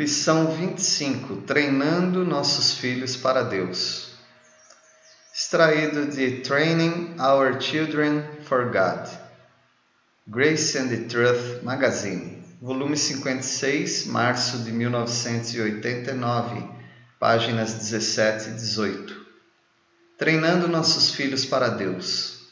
[0.00, 4.12] Lição 25: Treinando nossos filhos para Deus.
[5.30, 9.10] Extraído de Training Our Children for God.
[10.26, 16.66] Grace and the Truth Magazine, volume 56, março de 1989,
[17.18, 19.26] páginas 17 e 18.
[20.16, 22.48] Treinando nossos filhos para Deus.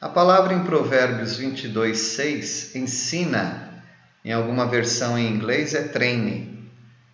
[0.00, 3.84] A palavra em Provérbios 22, 6 ensina,
[4.24, 6.55] em alguma versão em inglês é treine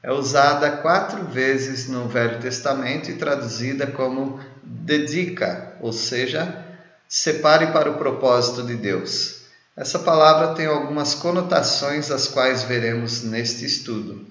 [0.02, 6.66] é usada quatro vezes no Velho Testamento e traduzida como dedica, ou seja,
[7.08, 9.42] separe para o propósito de Deus.
[9.76, 14.26] Essa palavra tem algumas conotações, as quais veremos neste estudo.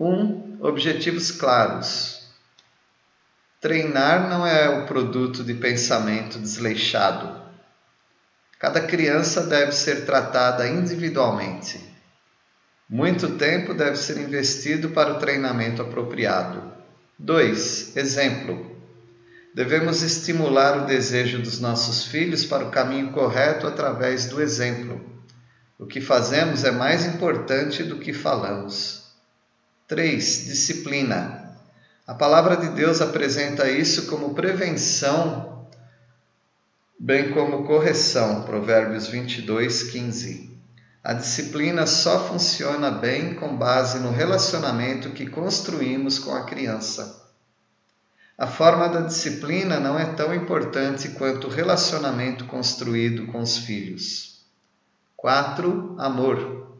[0.00, 0.06] 1.
[0.06, 2.24] Um, objetivos claros.
[3.60, 7.42] Treinar não é o produto de pensamento desleixado.
[8.58, 11.93] Cada criança deve ser tratada individualmente.
[12.88, 16.62] Muito tempo deve ser investido para o treinamento apropriado.
[17.18, 17.96] 2.
[17.96, 18.78] Exemplo:
[19.54, 25.00] devemos estimular o desejo dos nossos filhos para o caminho correto através do exemplo.
[25.78, 29.04] O que fazemos é mais importante do que falamos.
[29.88, 30.44] 3.
[30.46, 31.56] Disciplina.
[32.06, 35.66] A palavra de Deus apresenta isso como prevenção,
[37.00, 38.42] bem como correção.
[38.42, 40.53] Provérbios 22, 15.
[41.04, 47.28] A disciplina só funciona bem com base no relacionamento que construímos com a criança.
[48.38, 54.46] A forma da disciplina não é tão importante quanto o relacionamento construído com os filhos.
[55.14, 55.94] 4.
[55.98, 56.72] Amor.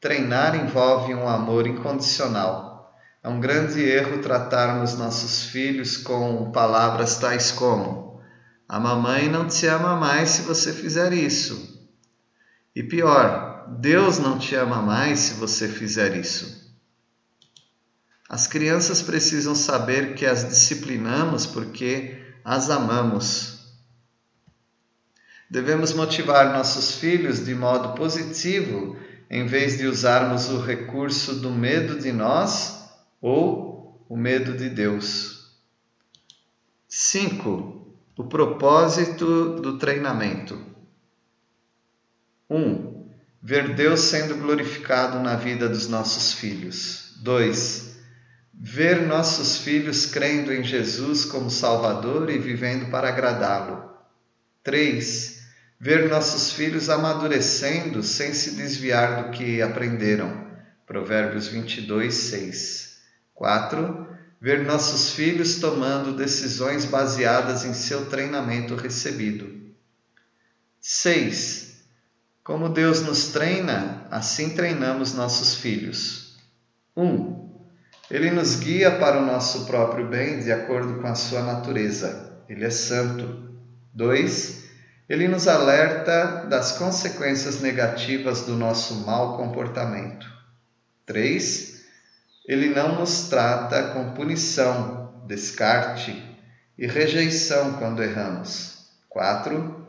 [0.00, 2.98] Treinar envolve um amor incondicional.
[3.22, 8.22] É um grande erro tratarmos nossos filhos com palavras tais como:
[8.66, 11.73] A mamãe não te ama mais se você fizer isso.
[12.74, 16.64] E pior, Deus não te ama mais se você fizer isso.
[18.28, 23.54] As crianças precisam saber que as disciplinamos porque as amamos.
[25.48, 28.96] Devemos motivar nossos filhos de modo positivo,
[29.30, 32.90] em vez de usarmos o recurso do medo de nós
[33.20, 35.54] ou o medo de Deus.
[36.88, 37.86] 5.
[38.16, 40.73] O propósito do treinamento.
[42.54, 42.56] 1.
[42.56, 43.10] Um,
[43.42, 47.14] ver Deus sendo glorificado na vida dos nossos filhos.
[47.22, 47.94] 2.
[48.52, 53.90] Ver nossos filhos crendo em Jesus como Salvador e vivendo para agradá-lo.
[54.62, 55.42] 3.
[55.80, 60.44] Ver nossos filhos amadurecendo sem se desviar do que aprenderam.
[60.86, 62.98] Provérbios 22, 6.
[63.34, 64.06] 4.
[64.40, 69.52] Ver nossos filhos tomando decisões baseadas em seu treinamento recebido.
[70.80, 71.63] 6
[72.44, 76.36] como Deus nos treina, assim treinamos nossos filhos.
[76.94, 77.02] 1.
[77.02, 77.44] Um,
[78.10, 82.38] ele nos guia para o nosso próprio bem de acordo com a sua natureza.
[82.46, 83.50] Ele é santo.
[83.94, 84.62] 2.
[85.08, 90.30] Ele nos alerta das consequências negativas do nosso mau comportamento.
[91.06, 91.82] 3.
[92.46, 96.22] Ele não nos trata com punição, descarte
[96.76, 98.90] e rejeição quando erramos.
[99.08, 99.84] 4.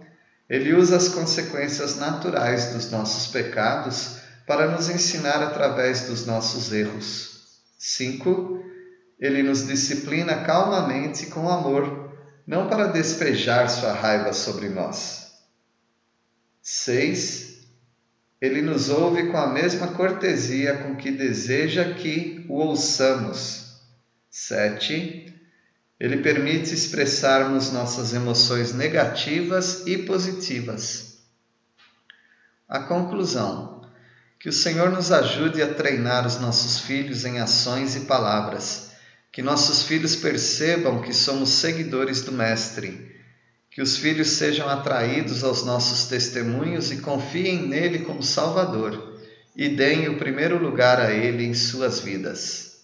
[0.49, 7.61] Ele usa as consequências naturais dos nossos pecados para nos ensinar através dos nossos erros.
[7.79, 8.63] 5.
[9.19, 12.13] Ele nos disciplina calmamente com amor,
[12.45, 15.31] não para despejar sua raiva sobre nós.
[16.61, 17.55] 6.
[18.39, 23.79] Ele nos ouve com a mesma cortesia com que deseja que o ouçamos.
[24.29, 25.34] 7.
[25.99, 31.19] Ele permite expressarmos nossas emoções negativas e positivas.
[32.67, 33.81] A conclusão:
[34.39, 38.91] que o Senhor nos ajude a treinar os nossos filhos em ações e palavras,
[39.31, 43.15] que nossos filhos percebam que somos seguidores do Mestre,
[43.71, 49.19] que os filhos sejam atraídos aos nossos testemunhos e confiem nele como Salvador
[49.55, 52.74] e deem o primeiro lugar a ele em suas vidas.